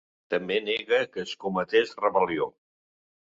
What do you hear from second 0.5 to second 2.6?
nega que es cometés rebel·lió.